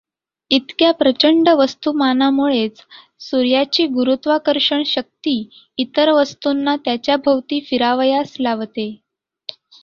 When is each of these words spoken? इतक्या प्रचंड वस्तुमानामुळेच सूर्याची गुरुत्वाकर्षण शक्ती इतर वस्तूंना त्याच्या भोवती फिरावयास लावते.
इतक्या 0.51 0.91
प्रचंड 0.91 1.49
वस्तुमानामुळेच 1.49 2.81
सूर्याची 3.19 3.85
गुरुत्वाकर्षण 3.87 4.83
शक्ती 4.85 5.35
इतर 5.77 6.11
वस्तूंना 6.11 6.75
त्याच्या 6.75 7.15
भोवती 7.25 7.59
फिरावयास 7.69 8.35
लावते. 8.39 8.89